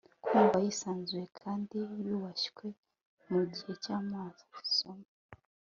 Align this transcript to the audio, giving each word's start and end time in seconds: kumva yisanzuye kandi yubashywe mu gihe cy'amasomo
kumva 0.25 0.57
yisanzuye 0.65 1.25
kandi 1.39 1.77
yubashywe 2.07 2.65
mu 3.31 3.41
gihe 3.53 3.71
cy'amasomo 3.83 5.05